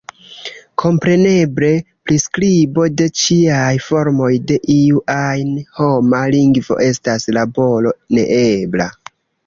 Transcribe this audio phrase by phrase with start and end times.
[0.83, 1.69] Kompreneble,
[2.09, 8.95] priskribo de ĉiaj formoj de iu ajn homa lingvo estas laboro neebla.